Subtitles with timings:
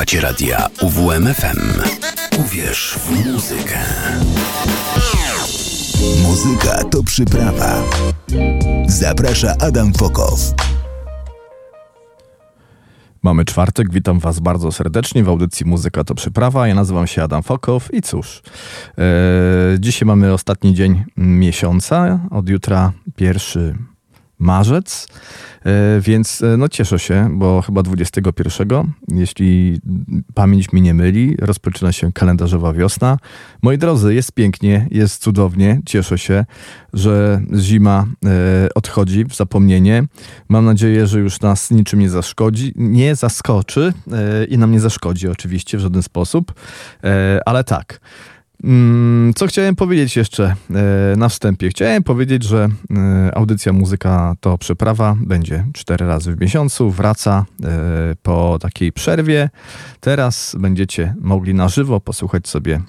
[0.00, 1.82] Słuchacie radia UWMFM.
[2.38, 3.78] Uwierz w muzykę.
[6.22, 7.82] Muzyka to przyprawa.
[8.86, 10.40] Zaprasza Adam Fokow.
[13.22, 16.68] Mamy czwartek, witam Was bardzo serdecznie w audycji Muzyka to Przyprawa.
[16.68, 18.42] Ja nazywam się Adam Fokow i cóż,
[18.98, 19.02] e,
[19.78, 23.74] dzisiaj mamy ostatni dzień miesiąca, od jutra pierwszy
[24.40, 25.06] marzec,
[25.64, 28.68] e, więc e, no cieszę się, bo chyba 21,
[29.08, 29.80] jeśli
[30.34, 33.18] pamięć mi nie myli, rozpoczyna się kalendarzowa wiosna.
[33.62, 36.44] Moi drodzy, jest pięknie, jest cudownie, cieszę się,
[36.92, 40.04] że zima e, odchodzi w zapomnienie.
[40.48, 43.92] Mam nadzieję, że już nas niczym nie zaszkodzi, nie zaskoczy
[44.48, 46.54] i nam nie zaszkodzi oczywiście w żaden sposób,
[47.46, 48.00] ale tak.
[48.64, 51.68] Mm, co chciałem powiedzieć jeszcze e, na wstępie?
[51.68, 57.68] Chciałem powiedzieć, że e, audycja Muzyka to Przeprawa będzie cztery razy w miesiącu, wraca e,
[58.22, 59.50] po takiej przerwie.
[60.00, 62.80] Teraz będziecie mogli na żywo posłuchać sobie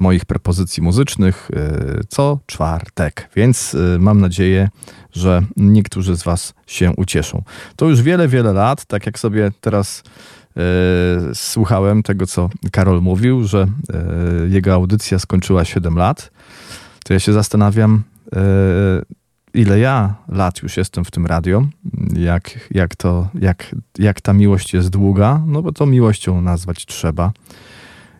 [0.00, 1.50] moich propozycji muzycznych
[2.08, 4.68] co czwartek, więc mam nadzieję,
[5.12, 7.42] że niektórzy z Was się ucieszą.
[7.76, 10.02] To już wiele, wiele lat, tak jak sobie teraz
[11.34, 16.30] słuchałem tego, co Karol mówił, że e, jego audycja skończyła 7 lat,
[17.04, 18.02] to ja się zastanawiam,
[18.36, 18.40] e,
[19.54, 21.66] ile ja lat już jestem w tym radio,
[22.12, 27.32] jak, jak, to, jak, jak ta miłość jest długa, no bo to miłością nazwać trzeba.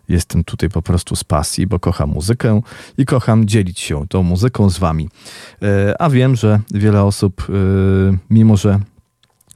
[0.09, 2.61] Jestem tutaj po prostu z pasji, bo kocham muzykę
[2.97, 5.09] i kocham dzielić się tą muzyką z wami.
[5.99, 7.47] A wiem, że wiele osób,
[8.29, 8.79] mimo że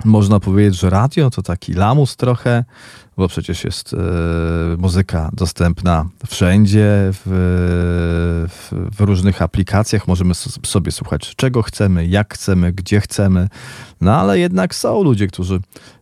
[0.06, 2.64] można powiedzieć, że radio to taki lamus trochę,
[3.18, 3.98] bo przecież jest e,
[4.78, 7.22] muzyka dostępna wszędzie, w,
[8.50, 10.08] w, w, różnych aplikacjach.
[10.08, 10.36] Możemy
[10.66, 13.50] sobie słuchać czego chcemy, jak chcemy, gdzie chcemy.
[14.02, 15.60] No ale jednak są ludzie, którzy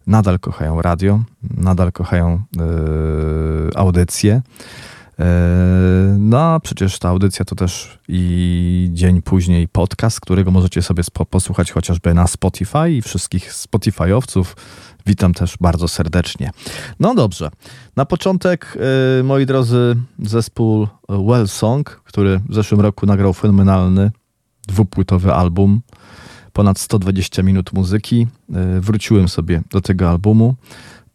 [0.07, 1.19] nadal kochają radio,
[1.57, 4.41] nadal kochają e, audycje.
[5.19, 11.03] E, no, a przecież ta audycja to też i dzień później podcast, którego możecie sobie
[11.29, 14.45] posłuchać chociażby na Spotify i wszystkich Spotify'owców.
[15.05, 16.51] Witam też bardzo serdecznie.
[16.99, 17.51] No dobrze,
[17.95, 18.77] na początek,
[19.19, 24.11] e, moi drodzy, zespół Well Song, który w zeszłym roku nagrał fenomenalny
[24.67, 25.81] dwupłytowy album,
[26.53, 28.27] ponad 120 minut muzyki.
[28.53, 30.55] E, wróciłem sobie do tego albumu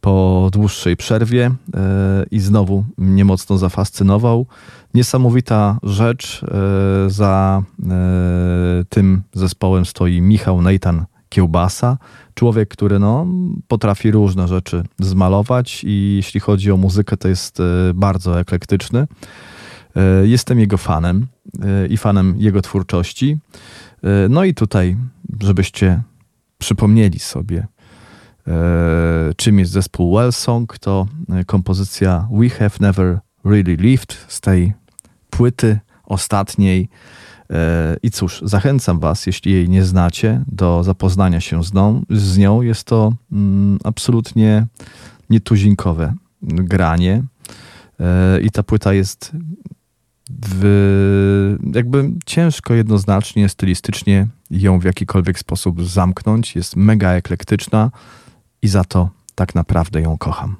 [0.01, 4.45] po dłuższej przerwie e, i znowu mnie mocno zafascynował.
[4.93, 6.43] Niesamowita rzecz.
[6.43, 11.97] E, za e, tym zespołem stoi Michał Nejtan Kiełbasa.
[12.33, 13.27] Człowiek, który no,
[13.67, 17.57] potrafi różne rzeczy zmalować i jeśli chodzi o muzykę, to jest
[17.93, 19.07] bardzo eklektyczny.
[20.23, 21.27] Jestem jego fanem
[21.89, 23.37] i fanem jego twórczości.
[24.29, 24.97] No i tutaj,
[25.41, 26.01] żebyście
[26.57, 27.67] przypomnieli sobie,
[29.35, 34.73] czym jest zespół Wellsong, to e, kompozycja We Have Never Really Lived z tej
[35.29, 36.89] płyty ostatniej.
[37.49, 42.01] E, I cóż, zachęcam Was, jeśli jej nie znacie, do zapoznania się z nią.
[42.09, 42.61] Z nią.
[42.61, 44.67] Jest to mm, absolutnie
[45.29, 47.23] nietuzinkowe granie.
[48.41, 49.31] I ta płyta jest
[50.41, 56.55] w, jakby ciężko jednoznacznie, stylistycznie ją w jakikolwiek sposób zamknąć.
[56.55, 57.91] Jest mega eklektyczna
[58.61, 60.55] i za to tak naprawdę ją kocham.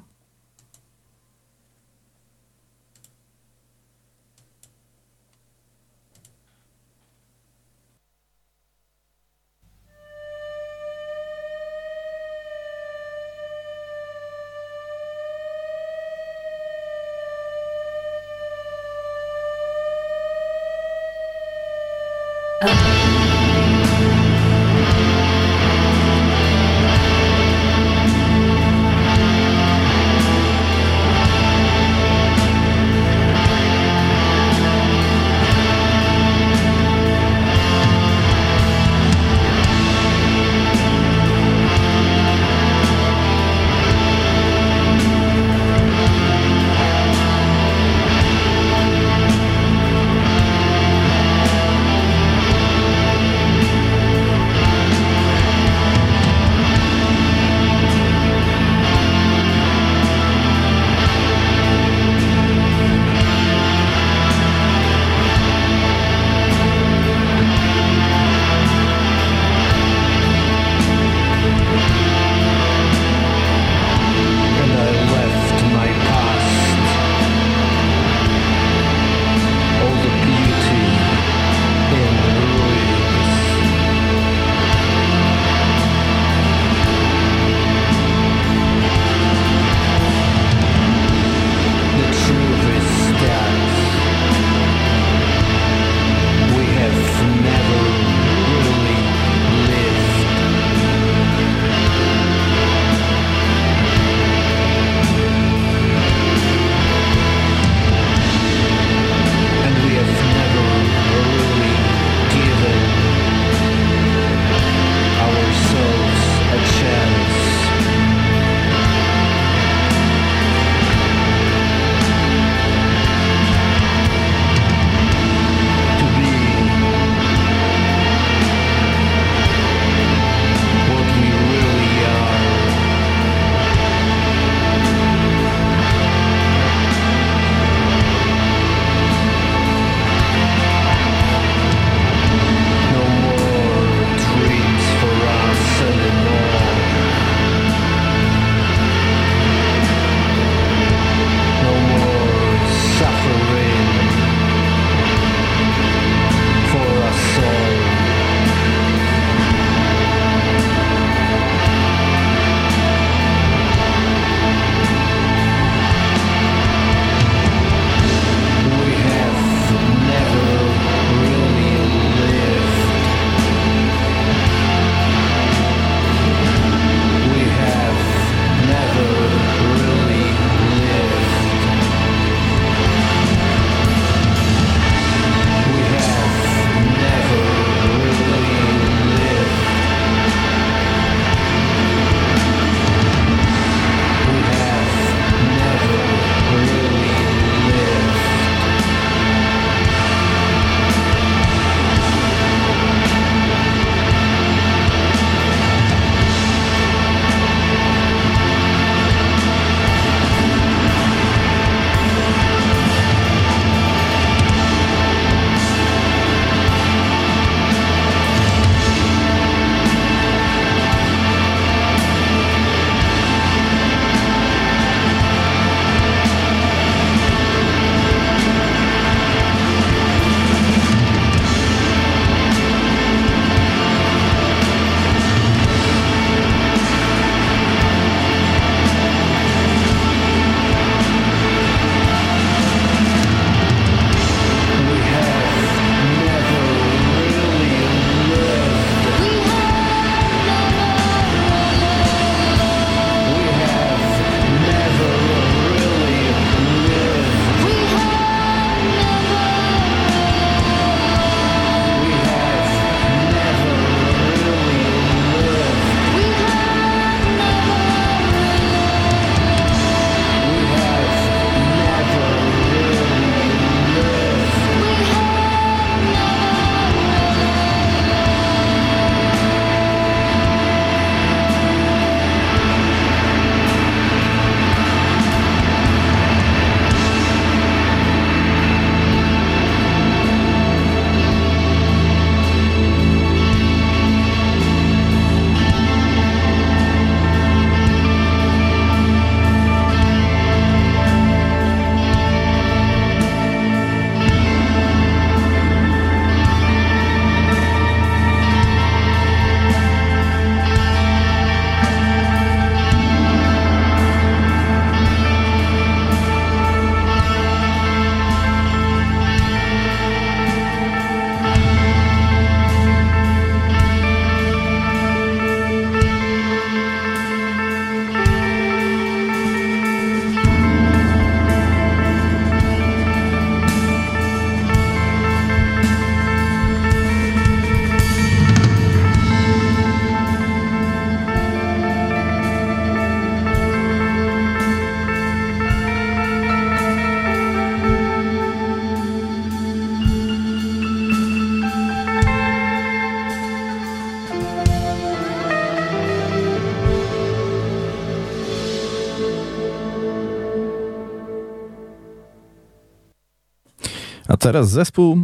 [364.52, 365.18] Teraz zespół.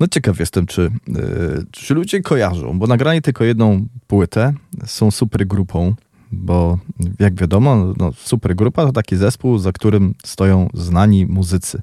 [0.00, 4.52] No ciekaw jestem, czy, yy, czy ludzie kojarzą, bo nagrali tylko jedną płytę,
[4.84, 5.94] są super grupą,
[6.32, 6.78] bo
[7.18, 11.82] jak wiadomo, no, super grupa to taki zespół, za którym stoją znani muzycy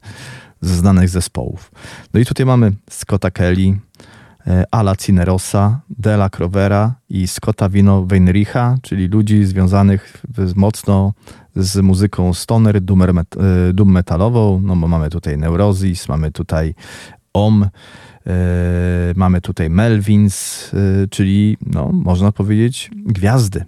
[0.61, 1.71] ze znanych zespołów.
[2.13, 3.77] No i tutaj mamy Scotta Kelly,
[4.47, 10.23] E, Ala Cinerosa, Dela Crovera i Scotta Vino Weinricha, czyli ludzi związanych
[10.55, 11.13] mocno
[11.55, 14.61] z muzyką stoner, doom, metalową.
[14.63, 16.75] No bo mamy tutaj Neurosis, mamy tutaj
[17.33, 17.69] OM,
[19.15, 23.65] mamy tutaj Melvins, e, czyli no, można powiedzieć gwiazdy.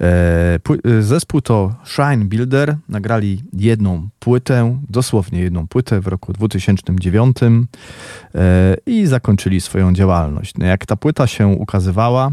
[0.00, 0.58] E,
[1.00, 2.76] zespół to Shrine Builder.
[2.88, 7.36] Nagrali jedną płytę, dosłownie jedną płytę w roku 2009
[8.86, 10.54] i zakończyli swoją działalność.
[10.58, 12.30] No, jak ta płyta się ukazywała,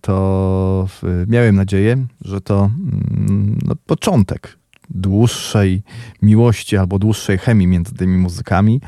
[0.00, 0.88] to
[1.26, 4.58] miałem nadzieję, że to mm, no, początek
[4.90, 5.82] dłuższej
[6.22, 8.80] miłości albo dłuższej chemii między tymi muzykami.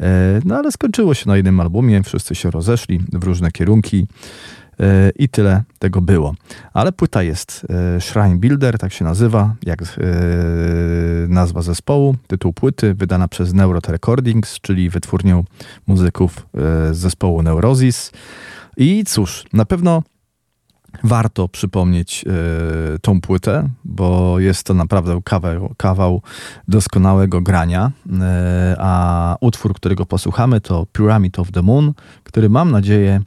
[0.00, 4.06] E, no ale skończyło się na jednym albumie, wszyscy się rozeszli w różne kierunki
[4.80, 6.34] e, i tyle tego było.
[6.72, 9.78] Ale płyta jest e, Shrine Builder, tak się nazywa, jak
[11.28, 15.44] nazwa zespołu, tytuł płyty, wydana przez Neurot Recordings, czyli wytwórnią
[15.86, 16.46] muzyków
[16.90, 18.12] z zespołu Neurosis.
[18.76, 20.02] I cóż, na pewno
[21.02, 22.24] warto przypomnieć
[22.94, 26.22] y, tą płytę, bo jest to naprawdę kawał, kawał
[26.68, 27.92] doskonałego grania.
[28.06, 28.10] Y,
[28.78, 31.92] a utwór, którego posłuchamy, to Pyramid of the Moon,
[32.24, 33.20] który mam nadzieję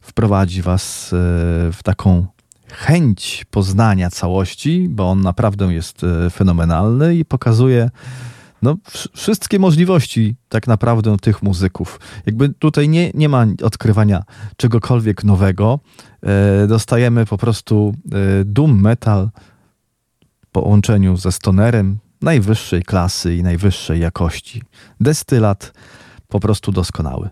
[0.00, 1.16] wprowadzi Was y,
[1.72, 2.26] w taką
[2.72, 7.90] chęć poznania całości, bo on naprawdę jest fenomenalny i pokazuje
[8.62, 8.76] no,
[9.12, 12.00] wszystkie możliwości tak naprawdę tych muzyków.
[12.26, 14.22] Jakby tutaj nie, nie ma odkrywania
[14.56, 15.80] czegokolwiek nowego.
[16.22, 19.30] E, dostajemy po prostu e, doom metal
[20.44, 24.62] w połączeniu ze stonerem najwyższej klasy i najwyższej jakości.
[25.00, 25.72] Destylat
[26.28, 27.28] po prostu doskonały.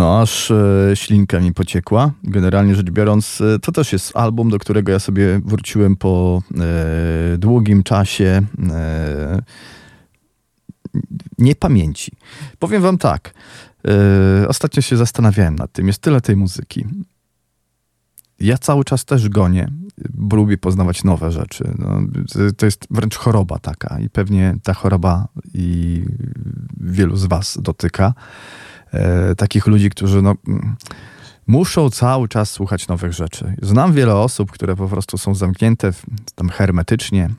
[0.00, 2.12] No, aż e, ślinka mi pociekła.
[2.24, 6.42] Generalnie rzecz biorąc, e, to też jest album, do którego ja sobie wróciłem po
[7.34, 9.42] e, długim czasie e,
[11.38, 12.12] niepamięci.
[12.58, 13.34] Powiem wam tak.
[13.88, 15.86] E, ostatnio się zastanawiałem nad tym.
[15.86, 16.86] Jest tyle tej muzyki.
[18.38, 19.70] Ja cały czas też gonię,
[20.14, 21.74] bo lubię poznawać nowe rzeczy.
[21.78, 22.00] No,
[22.56, 26.02] to jest wręcz choroba taka i pewnie ta choroba i
[26.80, 28.14] wielu z was dotyka
[28.92, 30.76] e, takich ludzi, którzy no, mm,
[31.46, 33.54] muszą cały czas słuchać nowych rzeczy.
[33.62, 37.30] Znam wiele osób, które po prostu są zamknięte w, tam hermetycznie e,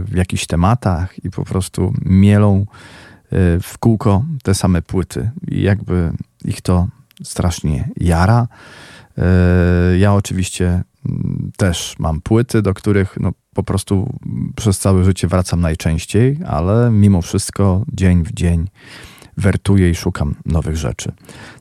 [0.00, 2.66] w jakichś tematach i po prostu mielą e,
[3.60, 5.30] w kółko te same płyty.
[5.48, 6.12] I jakby
[6.44, 6.86] ich to
[7.22, 8.48] strasznie jara.
[9.98, 14.18] Ja oczywiście mm, też mam płyty, do których no, po prostu
[14.56, 18.68] przez całe życie wracam najczęściej, ale mimo wszystko dzień w dzień
[19.38, 21.12] wertuję i szukam nowych rzeczy.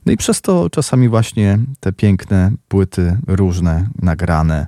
[0.05, 4.67] No i przez to czasami właśnie te piękne płyty, różne, nagrane,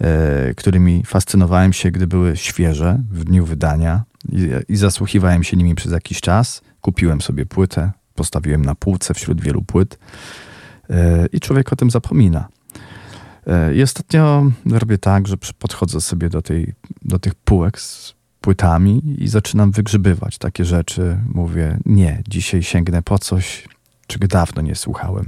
[0.00, 5.74] e, którymi fascynowałem się, gdy były świeże w dniu wydania i, i zasłuchiwałem się nimi
[5.74, 6.62] przez jakiś czas.
[6.80, 9.98] Kupiłem sobie płytę, postawiłem na półce wśród wielu płyt
[10.90, 12.48] e, i człowiek o tym zapomina.
[13.46, 19.22] E, I ostatnio robię tak, że podchodzę sobie do, tej, do tych półek z płytami
[19.22, 21.18] i zaczynam wygrzybywać takie rzeczy.
[21.34, 23.68] Mówię, nie, dzisiaj sięgnę po coś,
[24.06, 25.26] czego dawno nie słuchałem.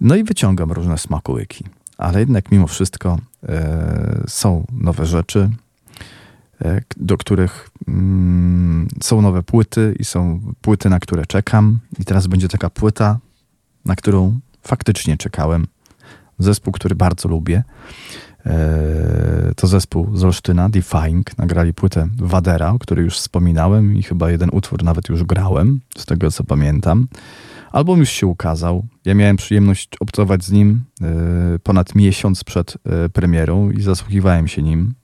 [0.00, 1.64] No i wyciągam różne smakołyki,
[1.98, 5.50] ale jednak mimo wszystko e, są nowe rzeczy,
[6.64, 11.78] e, do których mm, są nowe płyty i są płyty, na które czekam.
[11.98, 13.18] I teraz będzie taka płyta,
[13.84, 15.66] na którą faktycznie czekałem.
[16.38, 17.64] Zespół, który bardzo lubię.
[18.46, 24.30] E, to zespół z Olsztyna, Defying, nagrali płytę Wadera, o której już wspominałem i chyba
[24.30, 27.06] jeden utwór nawet już grałem, z tego co pamiętam.
[27.72, 28.86] Album już się ukazał.
[29.04, 31.06] Ja miałem przyjemność obcować z nim e,
[31.58, 34.94] ponad miesiąc przed e, premierą i zasłuchiwałem się nim.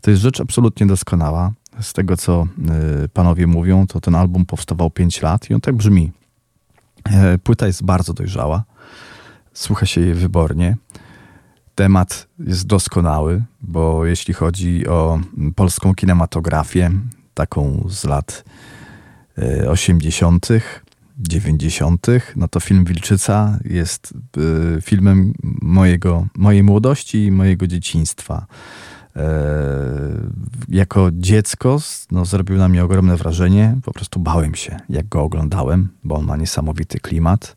[0.00, 1.52] To jest rzecz absolutnie doskonała.
[1.80, 2.46] Z tego co
[3.12, 6.12] panowie mówią, to ten album powstawał 5 lat i on tak brzmi.
[7.42, 8.64] Płyta jest bardzo dojrzała.
[9.52, 10.76] Słucha się jej wybornie
[11.74, 15.20] temat jest doskonały, bo jeśli chodzi o
[15.56, 16.90] polską kinematografię,
[17.34, 18.44] taką z lat
[19.68, 20.60] 80., e,
[21.18, 22.06] 90.,
[22.36, 28.46] no to film Wilczyca jest e, filmem mojego, mojej młodości i mojego dzieciństwa.
[29.16, 29.30] E,
[30.68, 31.78] jako dziecko
[32.10, 33.76] no, zrobił na mnie ogromne wrażenie.
[33.84, 37.56] Po prostu bałem się, jak go oglądałem, bo on ma niesamowity klimat.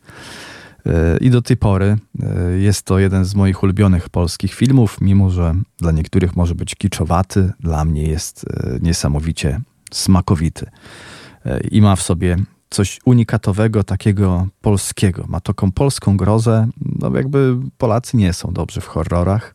[0.88, 5.30] E, I do tej pory e, jest to jeden z moich ulubionych polskich filmów, mimo
[5.30, 10.70] że dla niektórych może być kiczowaty, dla mnie jest e, niesamowicie smakowity.
[11.72, 12.38] I ma w sobie
[12.70, 15.26] coś unikatowego, takiego polskiego.
[15.28, 16.68] Ma taką polską grozę.
[17.00, 19.54] No jakby Polacy nie są dobrzy w horrorach.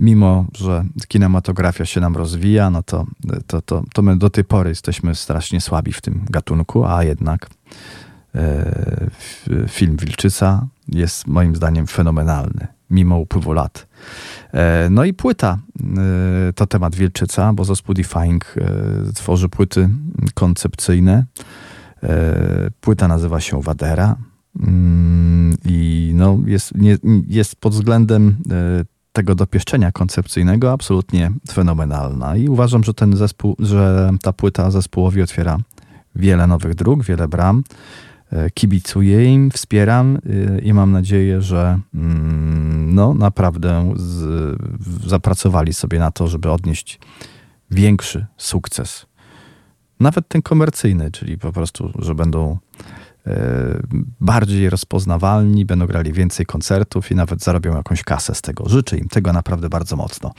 [0.00, 3.06] Mimo, że kinematografia się nam rozwija, no to,
[3.46, 7.50] to, to, to my do tej pory jesteśmy strasznie słabi w tym gatunku, a jednak
[9.68, 13.86] film Wilczyca jest moim zdaniem fenomenalny, mimo upływu lat.
[14.52, 15.58] E, no i płyta
[16.48, 18.54] e, to temat Wilczyca, bo zespół Defying
[19.14, 19.88] tworzy płyty
[20.34, 21.24] koncepcyjne.
[22.80, 24.16] Płyta nazywa się Wadera
[24.60, 26.72] mm, i no jest,
[27.26, 28.36] jest pod względem
[29.12, 35.58] tego dopieszczenia koncepcyjnego absolutnie fenomenalna i uważam, że ten zespół, że ta płyta zespołowi otwiera
[36.14, 38.07] wiele nowych dróg, wiele bram E,
[38.54, 40.18] kibicuję im, wspieram
[40.56, 44.58] e, i mam nadzieję, że mm, no, naprawdę z,
[45.06, 46.98] zapracowali sobie na to, żeby odnieść
[47.70, 49.06] większy sukces.
[50.00, 52.58] Nawet ten komercyjny, czyli po prostu, że będą
[53.26, 53.82] e,
[54.20, 58.68] bardziej rozpoznawalni, będą grali więcej koncertów i nawet zarobią jakąś kasę z tego.
[58.68, 60.32] Życzę im tego naprawdę bardzo mocno.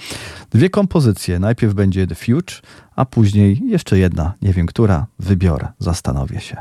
[0.51, 1.39] Dwie kompozycje.
[1.39, 2.61] Najpierw będzie The Future,
[2.95, 6.57] a później jeszcze jedna, nie wiem która, wybiorę, zastanowię się.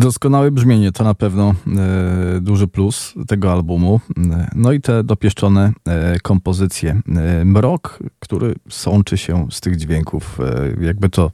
[0.00, 4.00] Doskonałe brzmienie to na pewno e, duży plus tego albumu.
[4.32, 7.00] E, no i te dopieszczone e, kompozycje.
[7.16, 11.30] E, mrok, który sączy się z tych dźwięków, e, jakby to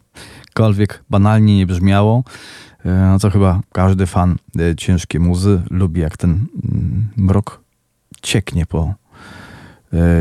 [0.47, 2.25] jakkolwiek banalnie nie brzmiało.
[2.85, 4.37] E, no to chyba każdy fan
[4.77, 7.61] ciężkiej muzy lubi, jak ten mm, mrok
[8.23, 8.95] cieknie po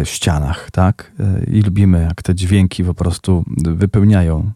[0.03, 1.11] ścianach, tak?
[1.51, 4.51] I lubimy, jak te dźwięki po prostu wypełniają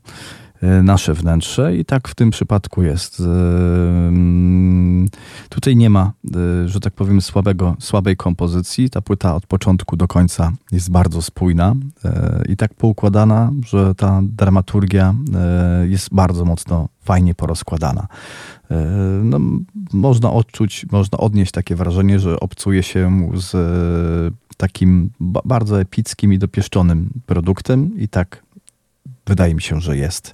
[0.61, 3.19] nasze wnętrze i tak w tym przypadku jest.
[3.19, 5.07] E, mm,
[5.49, 8.89] tutaj nie ma, e, że tak powiem, słabego, słabej kompozycji.
[8.89, 11.75] Ta płyta od początku do końca jest bardzo spójna
[12.49, 15.15] i tak poukładana, że ta dramaturgia
[15.83, 18.07] jest bardzo mocno fajnie porozkładana.
[19.23, 19.39] No,
[19.93, 23.55] można odczuć, można odnieść takie wrażenie, że obcuje się z
[24.57, 25.09] takim
[25.45, 28.43] bardzo epickim i dopieszczonym produktem i tak
[29.29, 30.33] Wydaje mi się, że jest.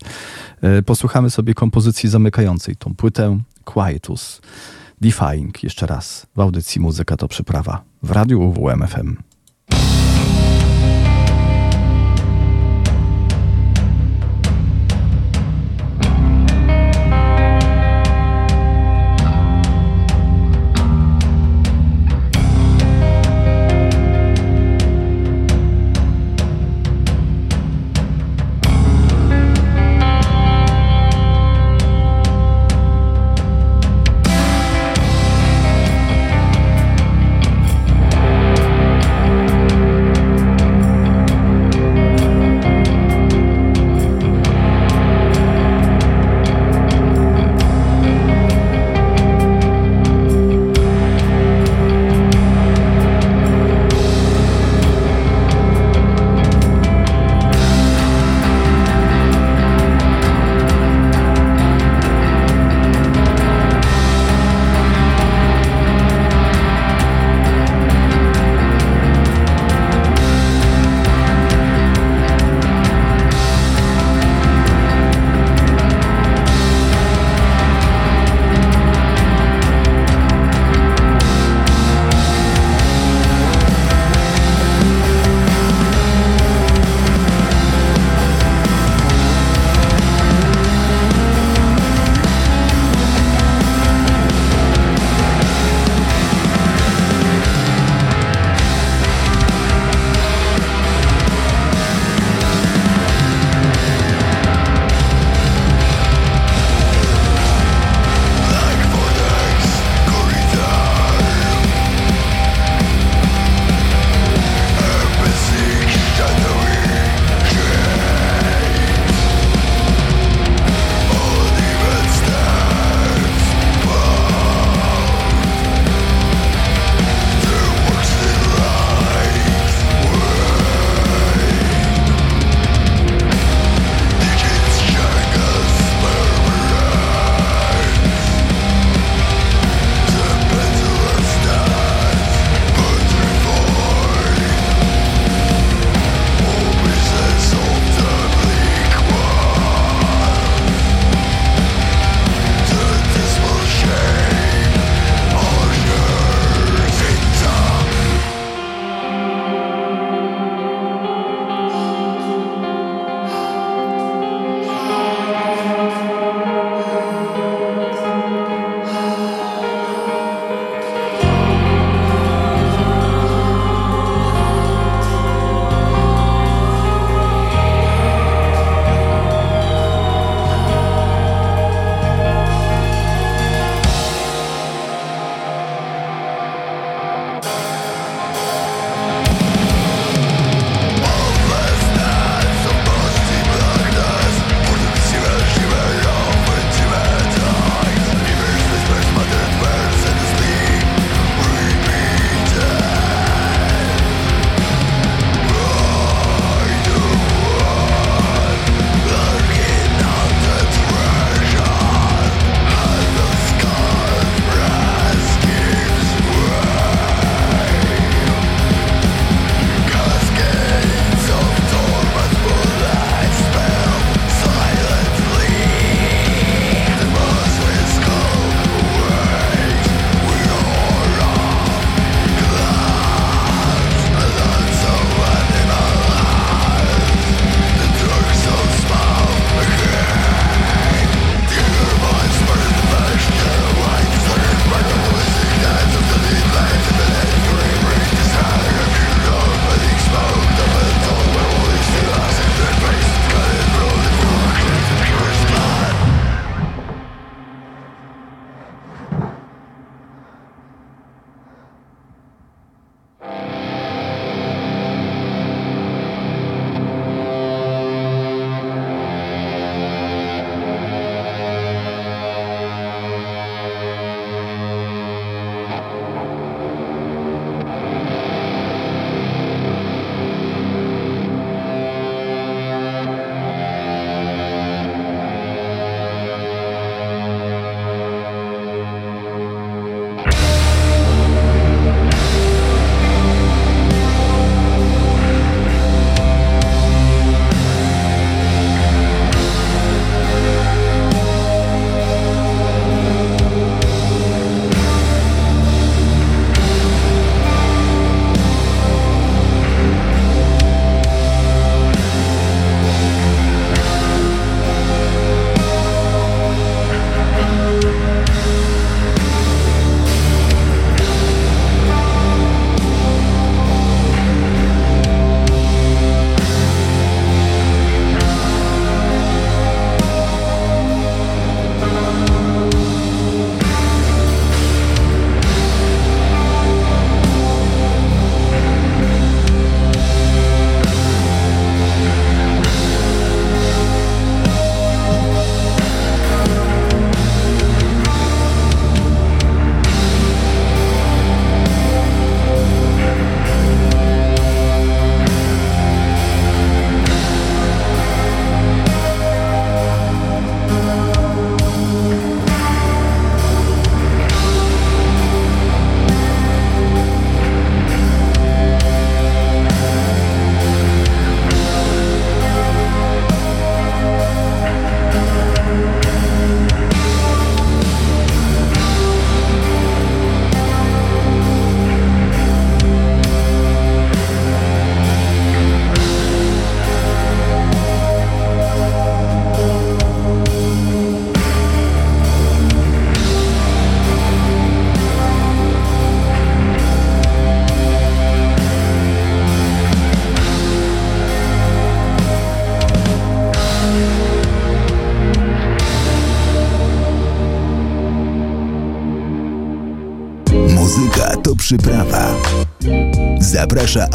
[0.62, 4.42] E, posłuchamy sobie kompozycji zamykającej tą płytę Quietus.
[5.02, 9.16] Defying jeszcze raz w audycji Muzyka to Przyprawa w Radiu UWMFM.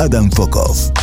[0.01, 1.00] Adam Fokow.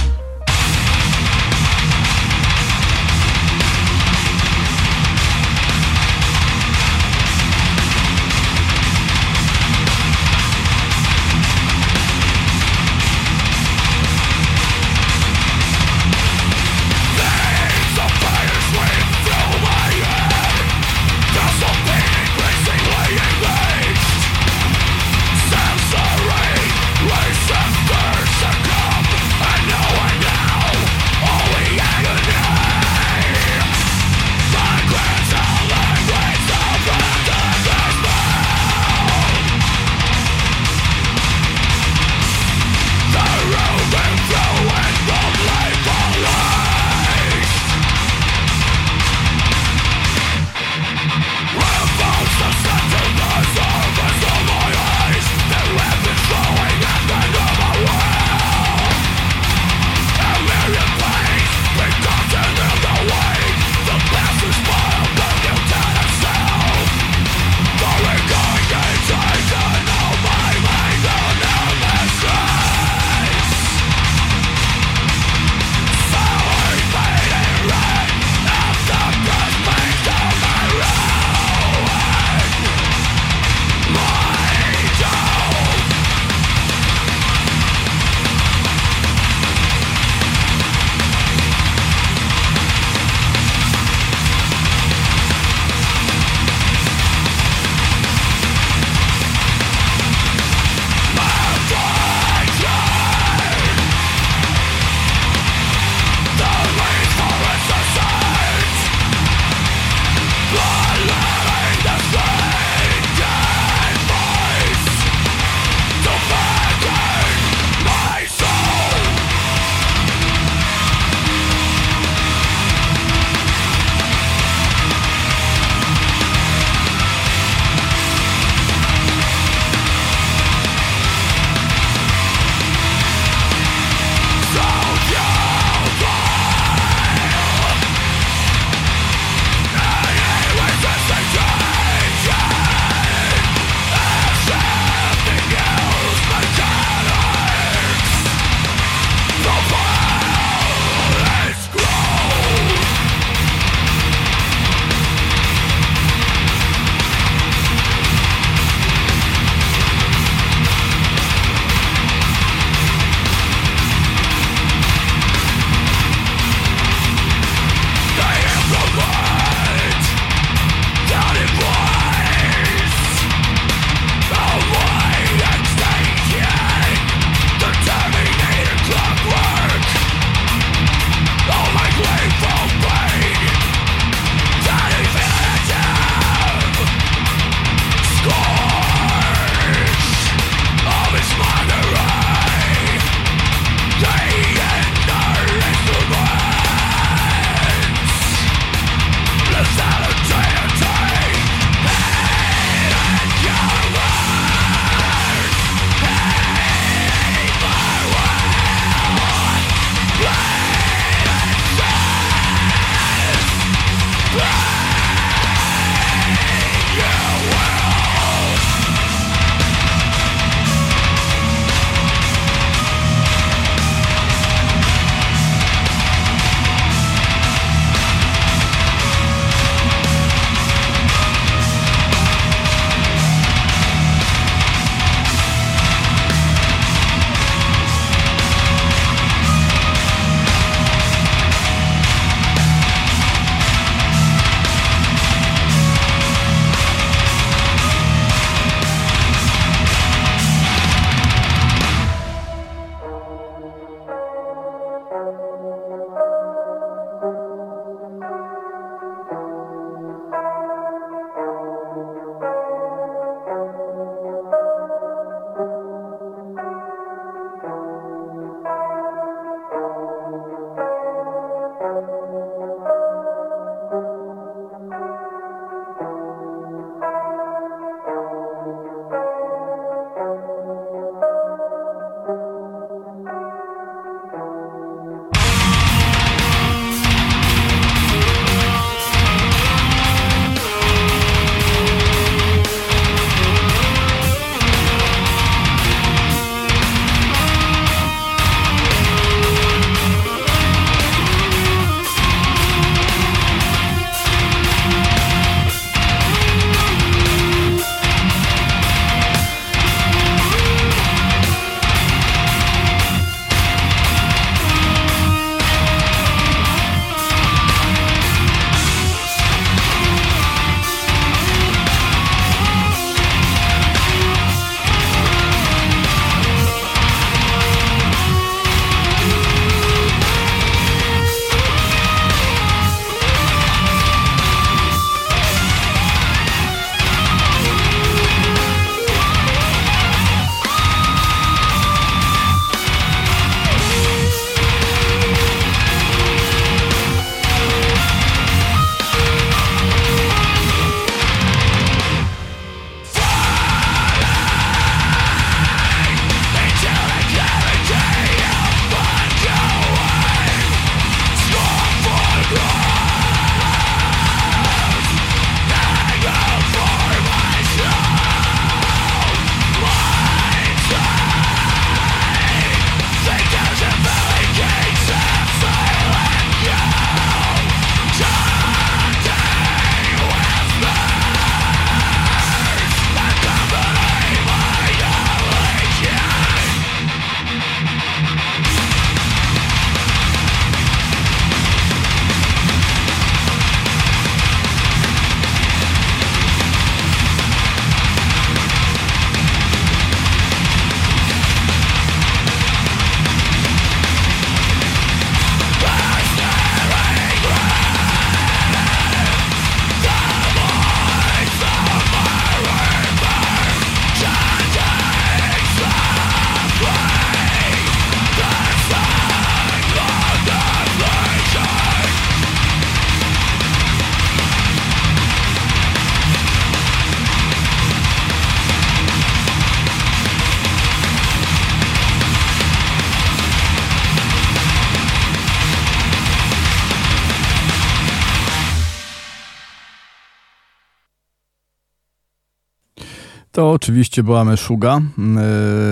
[443.88, 445.01] Oczywiście była Meszuga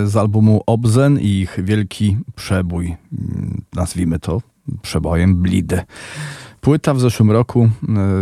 [0.05, 2.95] z albumu Obzen i ich wielki przebój.
[3.75, 4.41] Nazwijmy to
[4.81, 5.85] przebojem Bleed.
[6.61, 7.69] Płyta w zeszłym roku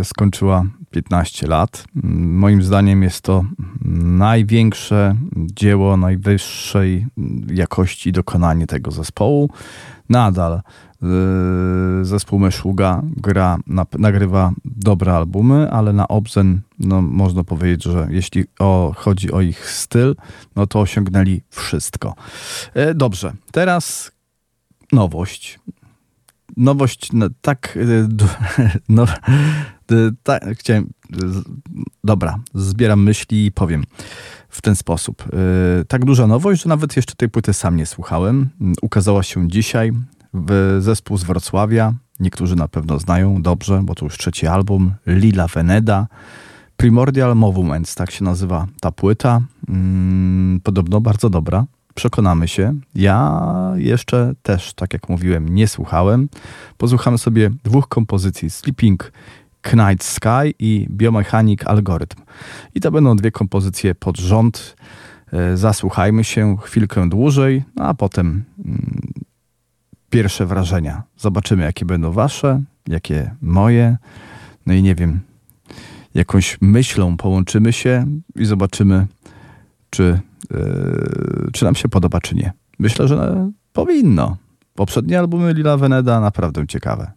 [0.02, 1.84] skończyła 15 lat.
[2.14, 3.44] Moim zdaniem jest to
[4.04, 7.06] największe dzieło najwyższej
[7.54, 9.50] jakości dokonanie tego zespołu.
[10.08, 10.60] Nadal
[12.02, 13.56] zespół Meszuga gra,
[13.98, 19.70] nagrywa dobre albumy, ale na Obzen no, można powiedzieć, że jeśli o, chodzi o ich
[19.70, 20.16] styl,
[20.56, 22.14] no to osiągnęli wszystko.
[22.74, 24.12] E, dobrze, teraz
[24.92, 25.58] nowość.
[26.56, 28.08] Nowość no, tak, y,
[28.88, 29.06] no,
[30.22, 30.90] tak chciałem,
[32.04, 33.84] dobra, zbieram myśli i powiem
[34.48, 35.24] w ten sposób.
[35.88, 38.48] Tak duża nowość, że nawet jeszcze tej płyty sam nie słuchałem.
[38.82, 39.92] Ukazała się dzisiaj
[40.78, 41.94] zespół z Wrocławia.
[42.20, 44.92] Niektórzy na pewno znają dobrze, bo to już trzeci album.
[45.06, 46.06] Lila Veneda.
[46.76, 49.40] Primordial Movements, tak się nazywa ta płyta.
[49.66, 51.64] Hmm, podobno bardzo dobra.
[51.94, 52.74] Przekonamy się.
[52.94, 53.40] Ja
[53.76, 56.28] jeszcze też, tak jak mówiłem, nie słuchałem.
[56.78, 59.12] Posłuchamy sobie dwóch kompozycji: Sleeping
[59.62, 62.22] Knight Sky i Biomechanic Algorytm.
[62.74, 64.76] I to będą dwie kompozycje pod rząd.
[65.32, 69.02] E, zasłuchajmy się chwilkę dłużej, a potem mm,
[70.14, 71.02] pierwsze wrażenia.
[71.16, 73.96] Zobaczymy, jakie będą wasze, jakie moje.
[74.66, 75.20] No i nie wiem,
[76.14, 78.06] jakąś myślą połączymy się
[78.36, 79.06] i zobaczymy,
[79.90, 82.52] czy, yy, czy nam się podoba, czy nie.
[82.78, 84.36] Myślę, że powinno.
[84.74, 87.12] Poprzednie albumy Lila Veneda naprawdę ciekawe.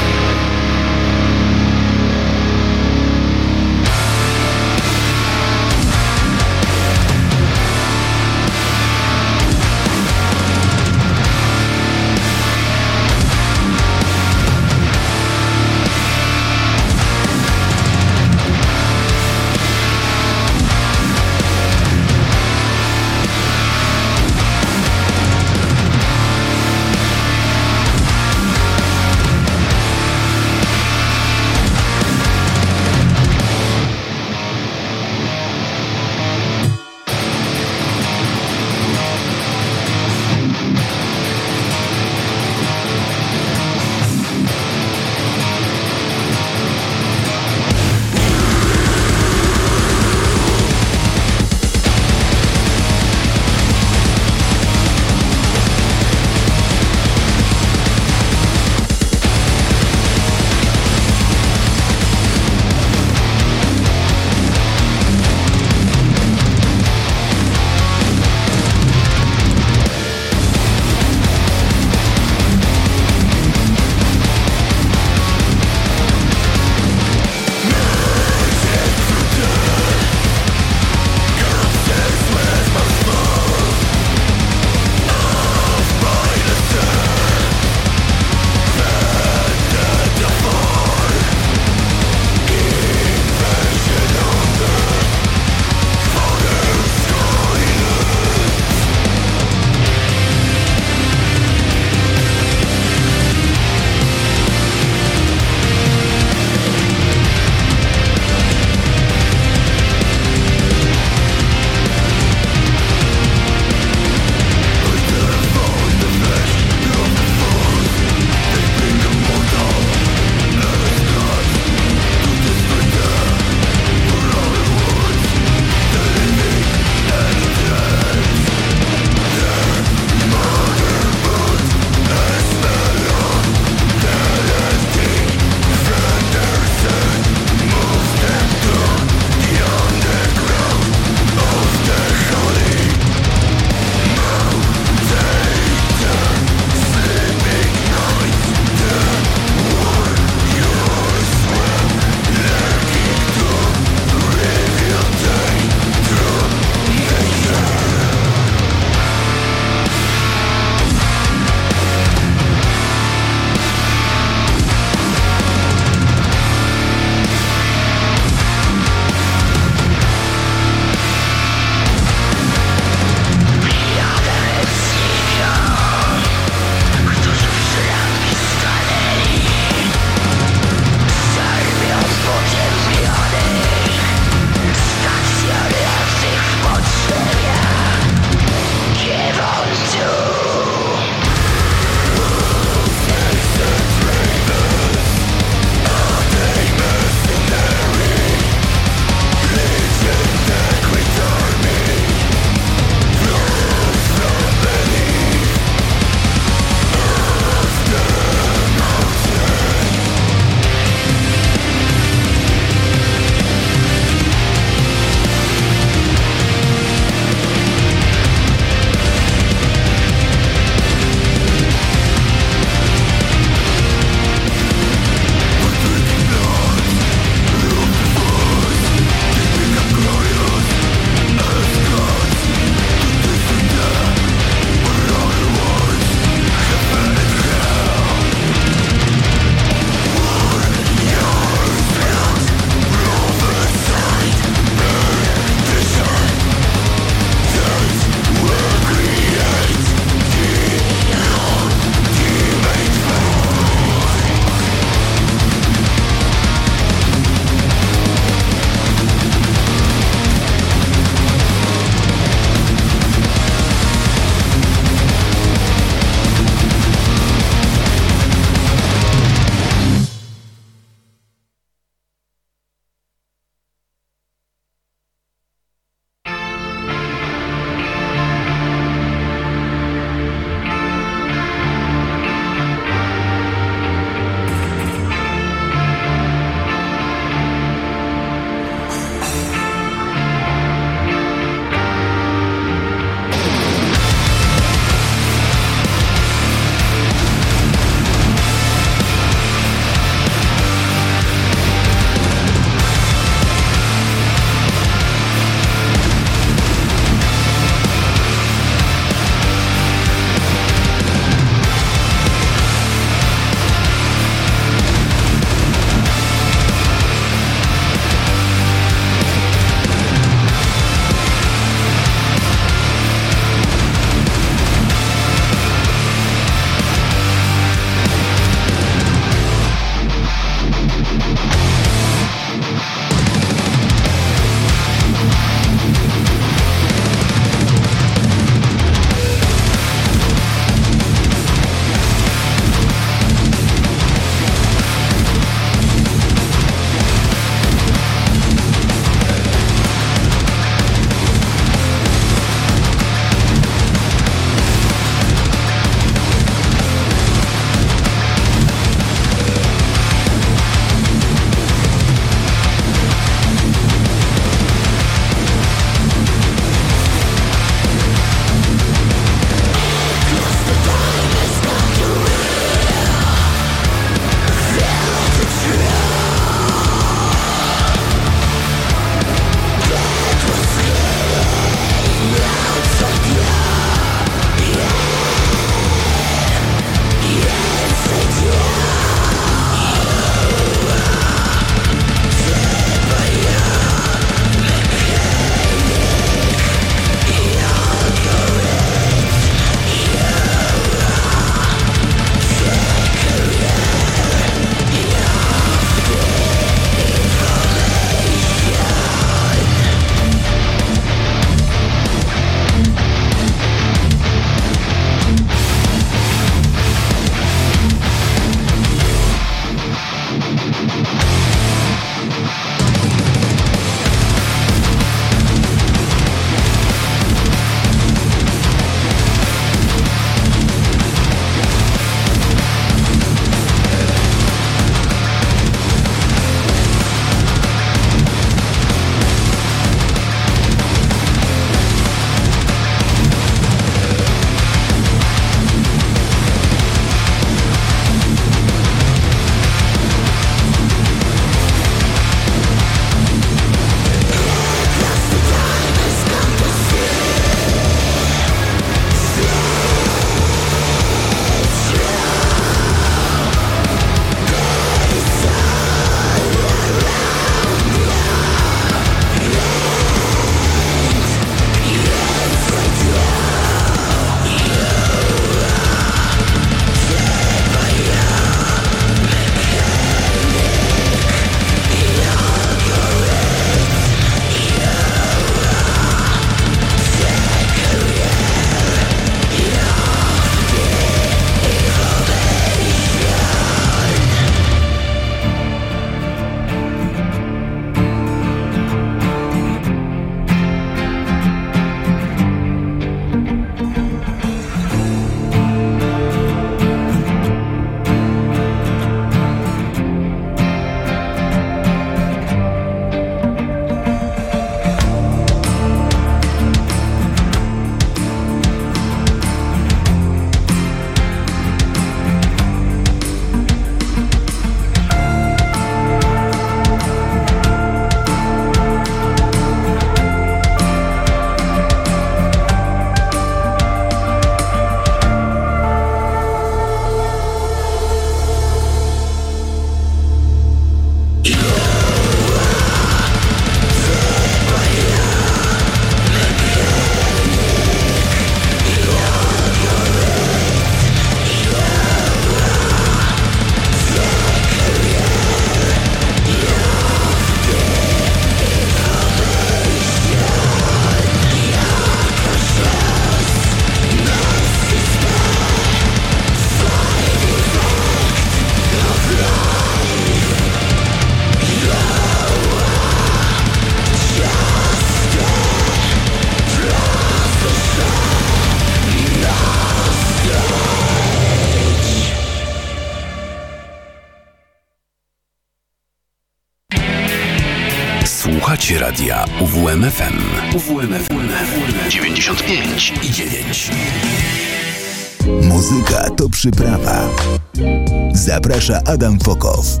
[598.80, 600.00] Zaprasza Adam Fokow.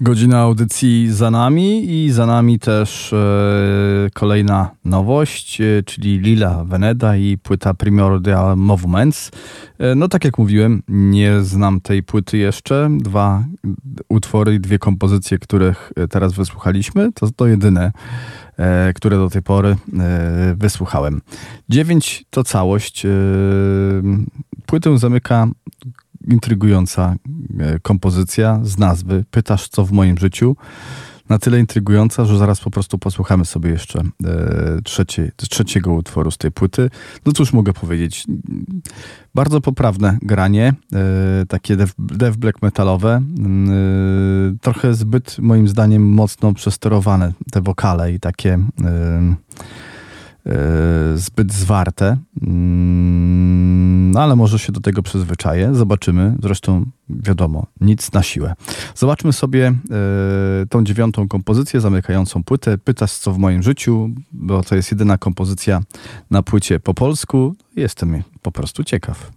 [0.00, 3.16] Godzina audycji za nami i za nami też e,
[4.14, 9.30] kolejna nowość, e, czyli Lila Veneda i płyta Primordial Movements.
[9.78, 12.88] E, no tak jak mówiłem, nie znam tej płyty jeszcze.
[13.00, 13.44] Dwa
[14.08, 17.92] utwory i dwie kompozycje, których teraz wysłuchaliśmy, to to jedyne, e,
[18.94, 21.20] które do tej pory e, wysłuchałem.
[21.68, 23.06] Dziewięć to całość.
[23.06, 23.10] E,
[24.66, 25.48] płytę zamyka
[26.30, 27.14] intrygująca
[27.58, 30.56] e, kompozycja z nazwy Pytasz co w moim życiu.
[31.28, 36.38] Na tyle intrygująca, że zaraz po prostu posłuchamy sobie jeszcze e, trzecie, trzeciego utworu z
[36.38, 36.90] tej płyty.
[37.26, 38.24] No cóż mogę powiedzieć.
[39.34, 43.14] Bardzo poprawne granie, e, takie dev, dev black metalowe.
[43.14, 43.22] E,
[44.60, 49.34] trochę zbyt moim zdaniem mocno przesterowane te wokale i takie e,
[51.14, 52.16] zbyt zwarte.
[52.42, 55.74] Mm, no ale może się do tego przyzwyczaję.
[55.74, 56.36] Zobaczymy.
[56.42, 58.54] Zresztą wiadomo, nic na siłę.
[58.94, 59.74] Zobaczmy sobie
[60.62, 62.78] y, tą dziewiątą kompozycję zamykającą płytę.
[62.78, 65.80] Pytasz co w moim życiu, bo to jest jedyna kompozycja
[66.30, 67.54] na płycie po polsku.
[67.76, 69.30] Jestem po prostu ciekaw.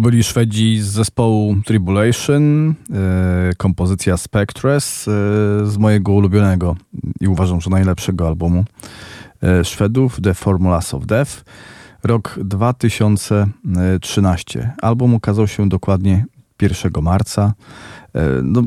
[0.00, 2.74] To byli Szwedzi z zespołu Tribulation, e,
[3.56, 5.10] kompozycja Spectres e,
[5.66, 6.76] z mojego ulubionego
[7.20, 8.64] i uważam, że najlepszego albumu
[9.42, 11.44] e, Szwedów, The Formulas of Death,
[12.04, 14.72] rok 2013.
[14.82, 16.24] Album ukazał się dokładnie
[16.62, 17.54] 1 marca.
[18.42, 18.62] No,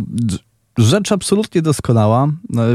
[0.77, 2.27] rzecz absolutnie doskonała.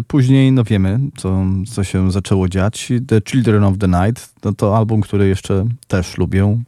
[0.06, 2.92] Później, no wiemy, co, co się zaczęło dziać.
[3.06, 6.58] The Children of the Night, no to album, który jeszcze też lubię.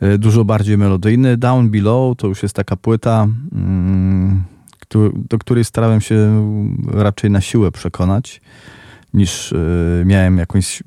[0.00, 1.36] E, dużo bardziej melodyjny.
[1.36, 4.42] Down Below to już jest taka płyta, mm,
[5.14, 6.16] do której starałem się
[6.86, 8.40] raczej na siłę przekonać,
[9.14, 9.56] niż e,
[10.04, 10.82] miałem jakąś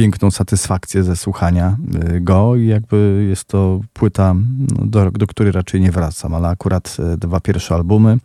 [0.00, 1.76] piękną satysfakcję ze słuchania
[2.14, 4.34] y, go i jakby jest to płyta,
[4.78, 8.18] no, do, do której raczej nie wracam, ale akurat e, dwa pierwsze albumy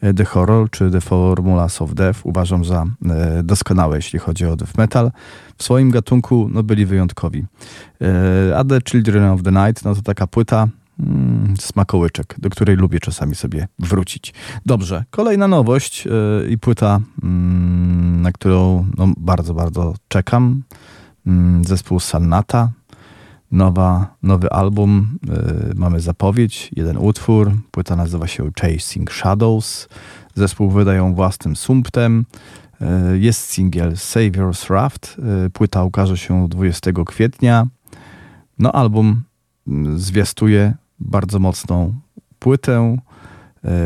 [0.00, 2.86] e, The Horror czy The Formulas of Death uważam za
[3.44, 5.10] doskonałe, jeśli chodzi o death metal.
[5.56, 7.44] W swoim gatunku no, byli wyjątkowi.
[8.56, 10.68] A The Children of the Night no to taka płyta,
[11.00, 14.34] mm, smakołyczek, do której lubię czasami sobie wrócić.
[14.66, 16.08] Dobrze, kolejna nowość
[16.50, 20.62] i płyta, mm, na którą no, bardzo, bardzo czekam.
[21.28, 22.70] Mm, zespół Sannata.
[23.50, 29.88] Nowa, nowy album, yy, mamy zapowiedź, jeden utwór, płyta nazywa się Chasing Shadows.
[30.34, 32.24] Zespół wydają własnym sumptem.
[32.80, 35.16] Yy, jest singiel Savior's Raft.
[35.42, 37.66] Yy, płyta ukaże się 20 kwietnia.
[38.58, 39.22] No album
[39.68, 41.94] mm, zwiastuje bardzo mocną
[42.38, 42.96] płytę,